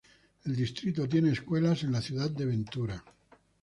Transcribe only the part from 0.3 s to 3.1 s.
El distrito tiene escuelas en la Ciudad de Ventura.